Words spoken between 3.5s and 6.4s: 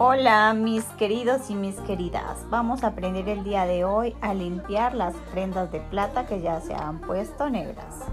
de hoy a limpiar las prendas de plata que